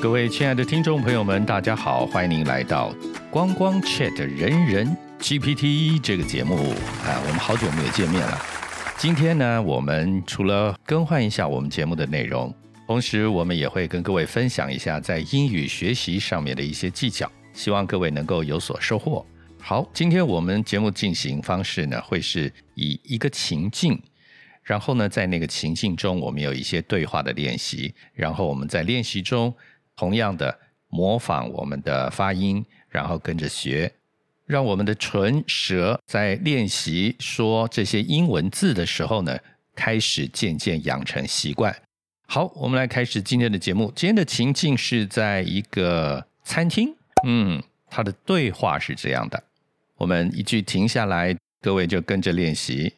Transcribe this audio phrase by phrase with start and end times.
[0.00, 2.94] 各位亲爱的听众朋友们，大家好，欢迎您来到
[3.32, 6.54] 光光 Chat 人人 GPT 这个节目
[7.04, 8.38] 啊，我们好久没有见面了。
[8.96, 12.54] 今天呢，我们除了更换一下我们节目的内容，
[12.86, 19.26] 同时我们也会跟各位分享一下在英语学习上面的一些技巧，希望各位能够有所收获。
[19.60, 24.00] 好，今天我们节目进行方式呢，会是以一个情境。
[24.62, 27.92] 然后呢，在那个情境中，我们有一些对话的练习。
[28.12, 29.52] 然后我们在练习中，
[29.98, 33.92] 同样的模仿我们的发音，然后跟着学，
[34.46, 39.36] 让我们的唇舌在练习说这些英文字的时候呢，
[39.74, 41.74] 开始渐渐养成习惯。
[42.28, 43.92] 好，我们来开始今天的节目。
[43.96, 46.94] 今天的情境是在一个餐厅，
[47.26, 47.60] 嗯，
[47.90, 49.42] 它的对话是这样的。
[49.96, 52.94] 我们一句停下来，各位就跟着练习。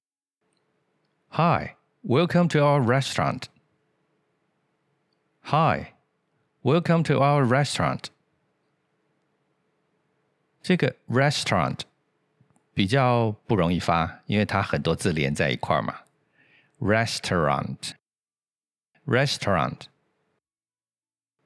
[1.30, 3.44] Hi, welcome to our restaurant.
[5.44, 5.94] Hi,
[6.62, 8.04] welcome to our restaurant.
[10.62, 11.80] 这个 restaurant
[12.74, 16.00] 比较不容易发，因为它很多字连在一块儿嘛。
[16.80, 17.92] Restaurant,
[19.06, 19.80] restaurant,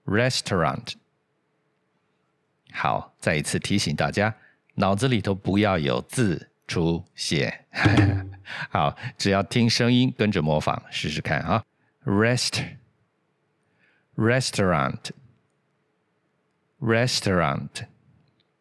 [0.04, 0.94] restaurant.
[2.72, 4.34] 好，再一次提醒大家，
[4.74, 7.66] 脑子里头不要有字出现。
[8.70, 11.64] 好，只要听声音，跟着模仿，试试看啊。
[12.04, 12.62] Rest,
[14.15, 15.11] restaurant,
[16.79, 17.69] restaurant，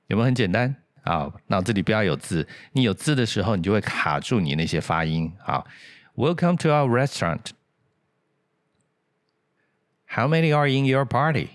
[0.07, 0.77] 有没有很简单？
[1.05, 5.33] 好，脑子里不要有字，你有字的时候，你就会卡住你那些发音。
[5.41, 5.67] 好，
[6.15, 7.53] Welcome to our restaurant.
[10.07, 11.49] How many are in your party?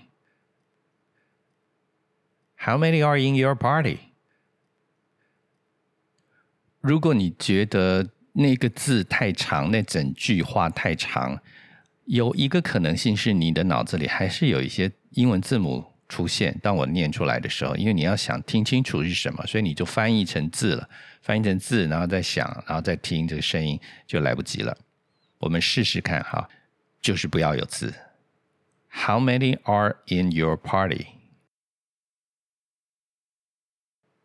[2.56, 3.98] How many are in your party?
[6.80, 11.38] 如果你觉得那个字太长，那整句话太长，
[12.09, 16.59] 有一个可能性是你的脑子里还是有一些英文字母出现。
[16.63, 20.89] 当我念出来的时候，因为你要想听清楚是什么，所以你就翻译成字了，
[21.21, 24.75] 翻译成字，然后再想，然后再听这个声音，就来不及了。
[25.37, 26.49] 我们试试看哈，
[26.99, 27.93] 就是不要有字。
[28.89, 31.09] How many are in your party?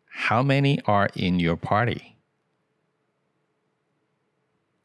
[0.07, 2.15] How many are in your party?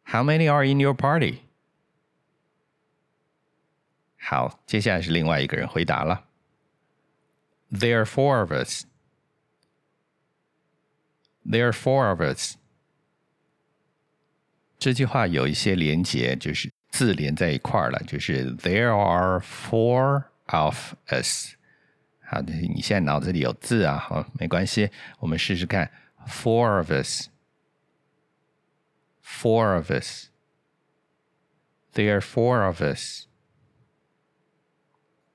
[0.03, 1.39] How many are in your party?
[4.23, 6.25] 好，接下来是另外一个人回答了。
[7.73, 8.85] There are four of us.
[11.45, 12.57] There are four of us.
[14.79, 21.55] 这句话有一些连结，就是字连在一块儿了，就是 There are four of us。
[22.23, 25.91] 好，你现在脑子里有字啊，好，没关系，我们试试看。
[26.27, 27.29] Four of us.
[29.25, 30.27] Four of us.
[31.95, 33.27] There are four of us.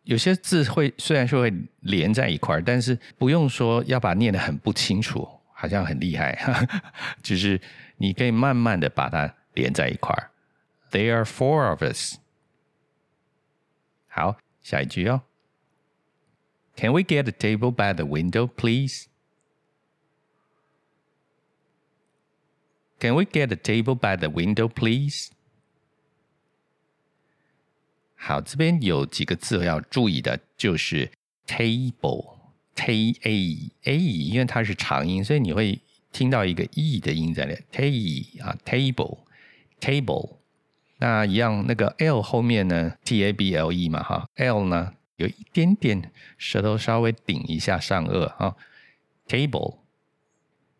[0.05, 6.67] 有些字会虽然说会连在一块儿，但是不用说要把它念得很不清楚，好像很厉害。
[7.21, 7.59] 只是
[7.97, 10.31] 你可以慢慢的把它连在一块儿。
[10.91, 12.17] There are four of us.
[14.07, 15.23] 好，下一句哦。
[16.77, 19.07] Can we get a table by the window, please?
[22.99, 25.31] Can we get a table by the window, please?
[28.27, 31.11] 好，这边有几个字要注意的，就是
[31.45, 35.79] table，t a a，因为它是长音，所以你会
[36.11, 40.37] 听到一个 e 的音在那 t a 啊，table，table。
[40.97, 48.55] 那一样，那个 l 后面呢，t a b l e 嘛，哈，l 呢有一点点舌头稍微顶一下上颚啊
[49.27, 49.77] ，table。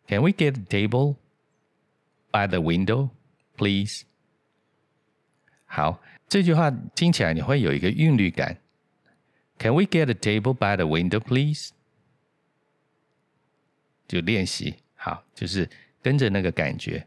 [0.08, 1.14] Can we get a table?
[2.32, 3.10] By the window,
[3.56, 4.02] please.
[5.76, 8.56] 好，这句话听起来你会有一个韵律感。
[9.58, 11.72] Can we get a table by the window, please?
[14.08, 15.68] 就练习，好，就是
[16.00, 17.06] 跟着那个感觉，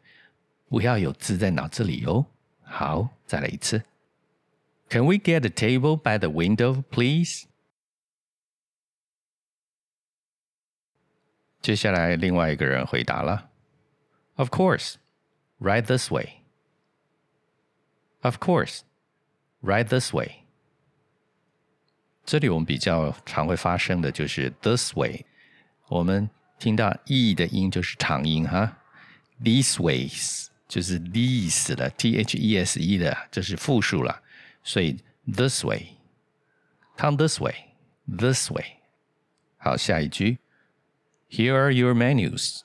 [0.67, 2.27] 不要有字在脑子里哦。
[2.61, 3.81] 好，再来一次。
[4.87, 7.45] Can we get a table by the window, please?
[11.59, 13.49] 接下来另外一个人回答了。
[14.35, 14.97] Of course.
[15.59, 16.38] Right this way.
[18.22, 18.80] Of course,
[19.62, 20.44] right this way.
[22.24, 25.26] 这里我们比较常会发生的就是 this way。
[25.88, 28.78] 我们听到 e 的音就是长音哈。
[29.42, 34.22] These ways 就是 these 的 t h e s e 的，这是复数了。
[34.62, 35.98] 所以 this way,
[36.96, 37.54] come this way,
[38.06, 38.78] this way。
[39.58, 40.38] 好，下一句。
[41.28, 42.60] Here are your menus.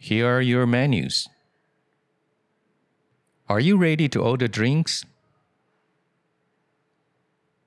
[0.00, 1.26] Here are your menus.
[3.46, 5.04] Are you ready to order drinks?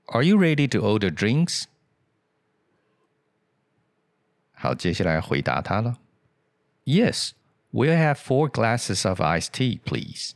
[0.07, 1.65] Are you ready to order drinks？
[4.53, 5.97] 好，接下来回答他了。
[6.83, 7.31] Yes,
[7.71, 10.33] we'll have four glasses of iced tea, please.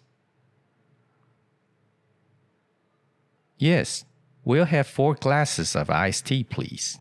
[3.58, 4.04] Yes,
[4.44, 6.98] we'll have four glasses of iced tea, please.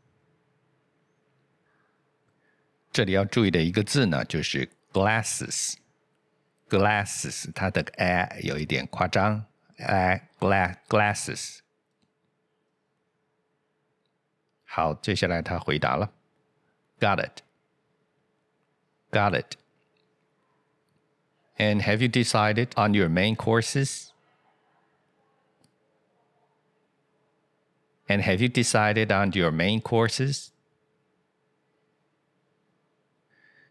[2.92, 5.74] 这里要注意的一个字呢，就是 glasses。
[6.68, 9.44] glasses 它的 a 有一点夸张，
[9.78, 11.58] a glass glasses。
[14.64, 16.12] 好，接下来他回答了，
[16.98, 17.42] Got it,
[19.12, 19.56] got it.
[21.56, 24.08] And have you decided on your main courses?
[28.08, 30.48] And have you decided on your main courses?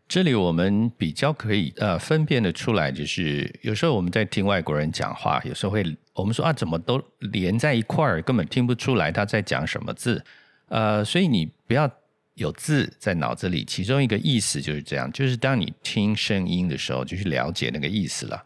[0.09, 5.85] 这里我们比较可以呃分辨得出来，就是有时候我们在听外国人讲话，有时候会
[6.15, 10.25] 我们说啊，怎么都连在一块儿，根本听不出来他在讲什么字。
[10.69, 11.91] 呃，所以你不要
[12.35, 18.43] 有字在脑子里，其中一个意思就是这样，就是当你听声音的时候，就去了解那个意思了，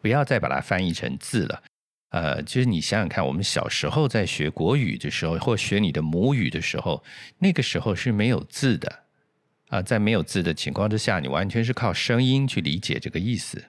[0.00, 1.62] 不要再把它翻译成字了。
[2.10, 7.02] 呃，其实你想想看，我们小时候在学国语的时候，或学你的母语的时候，
[7.40, 9.05] 那个时候是没有字的。
[9.68, 13.64] 啊，在没有字的情况之下，你完全是靠声音去理解这个意思。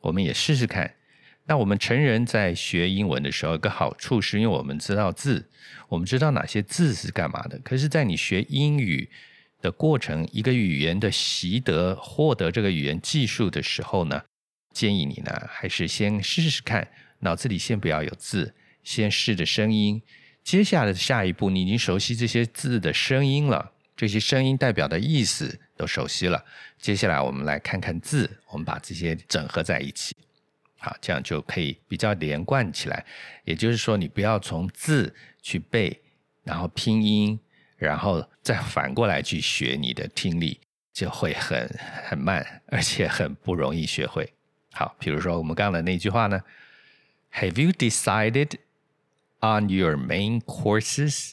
[0.00, 0.94] 我们也试试看。
[1.46, 5.48] 那我们成人在学英文的时候，一个好处是因为我们知道字，
[5.88, 7.58] 我们知道哪些字是干嘛的。
[7.64, 9.08] 可是，在你学英语
[9.60, 14.22] 的过程，一个语言的习得、获得这个语言技术的时候呢，
[14.72, 16.86] 建议你呢，还是先试试看，
[17.20, 18.54] 脑子里先不要有字，
[18.84, 20.00] 先试着声音。
[20.44, 23.72] 接下来的下一步，你已经熟悉这些字的声音了。
[24.00, 26.42] 这些声音代表的意思都熟悉了，
[26.78, 30.16] 接下来我们来看看字，我们把这些整合在一起，
[30.78, 33.04] 好，这样就可以比较连贯起来。
[33.44, 36.00] 也就是说，你不要从字去背，
[36.44, 37.38] 然后拼音，
[37.76, 40.58] 然后再反过来去学你的听力，
[40.94, 41.68] 就会很
[42.08, 44.32] 很慢，而且很不容易学会。
[44.72, 46.40] 好，比如说我们刚刚那句话呢
[47.34, 48.52] ，Have you decided
[49.40, 51.32] on your main courses？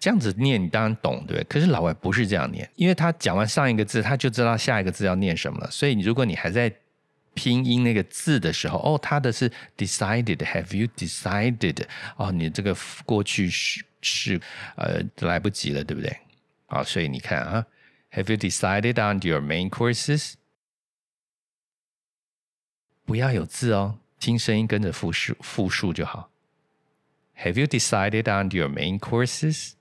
[0.00, 1.44] 这样子念你当然懂，对不对？
[1.44, 5.70] 可是老外不是这样念，因为他讲完上一个字，他就知道下一个字要念什么了。
[5.70, 6.74] 所以，如果你还在
[7.34, 11.84] 拼音那个字的时候，哦，他的是 decided，have you decided？
[12.16, 12.74] 哦，你这个
[13.04, 14.40] 过去是是
[14.76, 16.16] 呃来不及了，对不对？
[16.66, 17.66] 好，所以你看啊
[18.12, 20.32] ，have you decided on your main courses？
[23.04, 26.30] 不要有字哦，听声音跟着复述复述就好。
[27.36, 29.72] Have you decided on your main courses？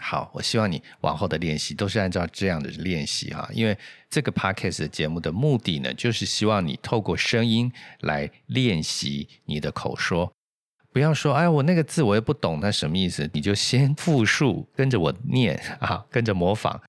[0.00, 3.76] 好，我希望你往后的练习都是按照这样的练习哈，因为
[4.08, 7.70] 这个 podcast 节目的目的呢，就是希望你透过声音
[8.00, 10.32] 来练习你的口说，
[10.92, 16.80] 不要说哎，我那个字我也不懂，它什么意思，你就先复述，跟着我念啊，跟着模仿，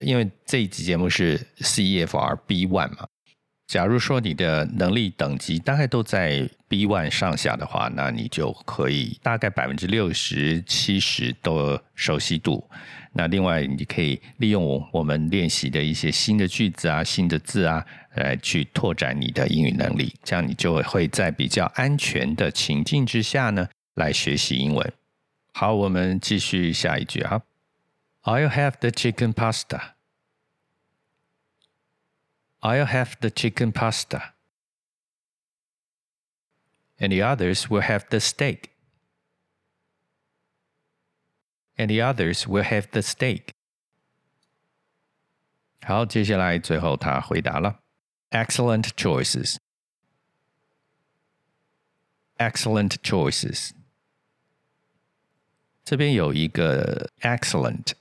[0.00, 3.06] 因为这一集节目是 CEFR B one 嘛。
[3.68, 12.66] 假如说你的能力等级大概都在 B1 上下的话，那你就可以大概百分之六十七十都熟悉度。
[13.12, 17.84] 那另外，你可以利用我们练习的一些新的句子啊、新的字啊，
[18.14, 20.14] 来去拓展你的英语能力。
[20.24, 24.92] 这样你就会在比较安全的情境之下呢，来学习英文。
[25.52, 27.42] 好，我们继续下一句啊。
[28.22, 29.97] I'll have the chicken pasta.
[32.61, 34.33] I'll have the chicken pasta.
[36.99, 38.69] And the others will have the steak.
[41.77, 43.49] And the others will have the steak.
[45.81, 47.79] 好，接下来最后他回答了，
[48.29, 49.57] Excellent choices.
[52.37, 53.71] Excellent choices.
[55.83, 57.91] 这边有一个 excellent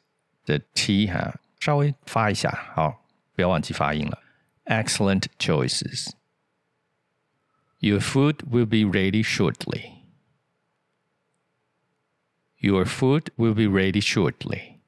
[0.44, 3.04] 的 t 哈，稍微发一下，好，
[3.34, 4.22] 不要忘记发音了。
[4.66, 6.12] Excellent choices.
[7.80, 10.04] Your food will be ready shortly.
[12.58, 14.78] Your food will be ready shortly.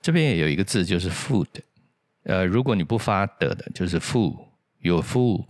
[0.00, 1.48] 这边也有一个字，就是 food。
[2.22, 5.48] 呃，如果你不发的的，就是 food。Your food，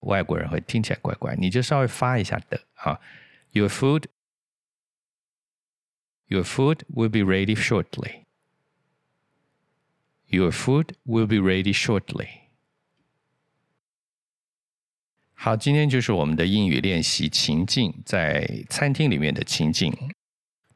[0.00, 3.00] 外国人会听起来怪怪，你就稍微发一下的哈。
[3.52, 4.06] Your food,
[6.26, 8.24] your food will be ready shortly.
[10.29, 12.27] Your food will be ready shortly.
[15.33, 19.93] 好，今天就是我们的英语练习情境，在餐厅里面的情境。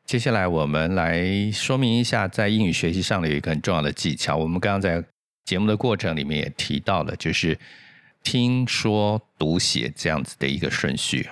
[0.06, 4.38] 接下来我们来说明一下，在英语学习上的有一个很重要的技巧。
[4.38, 5.04] 我们刚刚在
[5.44, 7.60] 节目的过程里面也提到了，就是
[8.24, 11.28] 听说读写这样子的一个顺序。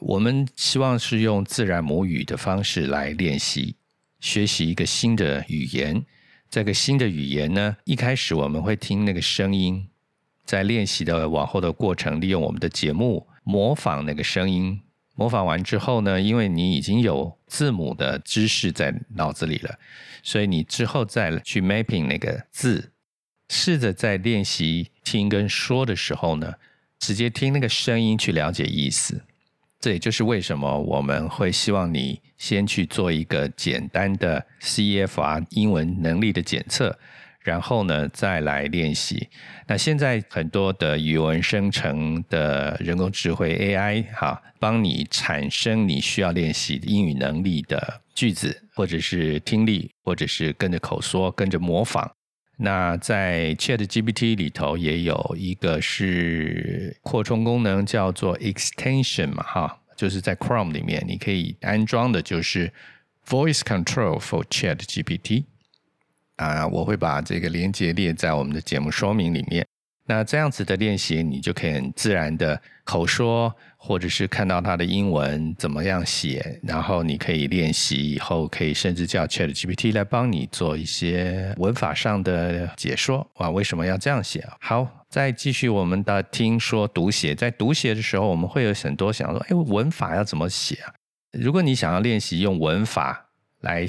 [0.00, 3.76] 我们希望是用自然母语的方式来练习
[4.18, 6.04] 学习一个新的语言。
[6.50, 9.86] 这个新的语言呢，一开始我们会听那个声音，
[10.44, 14.80] 在练习的往后的过程，利用我们的节目模仿那个声音。
[15.14, 19.78] 模仿完之后呢，因为你已经有字母的知识在脑子里了，
[20.24, 22.90] 所以你之后再去 mapping 那个字，
[23.48, 26.54] 试着在练习听跟说的时候呢，
[26.98, 29.22] 直接听那个声音去了解意思。
[29.80, 36.98] 这也就是为什么我们会希望你先去做一个简单的 CFR 英文能力的检测。
[37.42, 39.26] 然后呢，再来练习。
[39.66, 52.12] 那现在很多的语文生成的人工智慧 AI 哈，帮你产生你需要练习英语能力的句子，或者是听力，或者是跟着口说、跟着模仿。
[52.62, 62.70] 那在 ChatGPT 里头也有一个是扩充功能，叫做 Extension 嘛哈，就是在 Chrome 里面你可以安装的，就是
[63.26, 65.44] Voice Control for ChatGPT。
[66.36, 69.66] 啊，我会把这个链接列在我们的节目说明里面。
[70.10, 83.24] 那这样子的练习，你就可以很自然的口说，或者是看到它的英文怎么样写，然后你可以练习以后，可以甚至叫 ChatGPT 来帮你做一些文法上的解说。
[83.36, 84.44] 哇，为什么要这样写？
[84.58, 90.92] 好，再继续我们的听说读写，在读写的时候，我们会有很多想说，哎，文法要怎么写啊？
[91.32, 93.28] 如果你想要练习用文法
[93.60, 93.86] 来。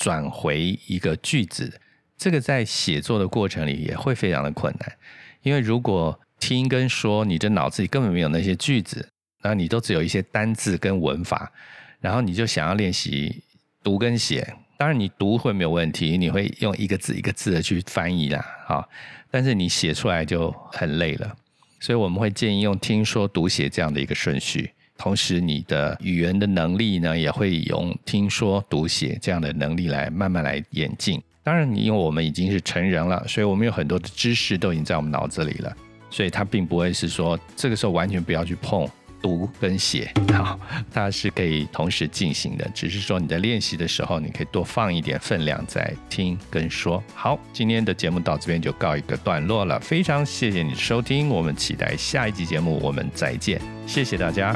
[0.00, 1.78] 转回一个句子，
[2.16, 4.96] 这个在写作的过程里也会非常的困难，
[5.42, 9.08] 因为如果听跟说，你的脑子里根本没有那些句子，
[9.42, 11.52] 那你都只有一些单字跟文法，
[12.00, 13.42] 然后你就想要练习
[13.82, 18.88] 读跟写，当然你读会没有问题，你会用一个字一个字的去翻译啦，好，
[19.30, 21.36] 但是你写出来就很累了，
[21.78, 24.70] 所以我们会建议用听说读写这样的一个顺序。
[24.96, 31.22] 同时，你的语言的能力呢，也会用听说读写这样的能力来慢慢来演进。
[31.42, 35.74] 当然，你因为我们已经是成人了，所以我们有很多的知识都已经在我们脑子里了，
[36.10, 38.88] 所以它并不会是说这个时候完全不要去碰
[39.22, 40.58] 读跟写， 好，
[40.92, 42.70] 它是可以同时进行的。
[42.74, 47.02] 只是说你在练习的时候，你可以多放一点分量在听跟说。
[47.14, 54.54] 好，今天的节目到这边就告一个段落了，非常谢谢你收听，我们期待下一集节目，我们再见，谢谢大家。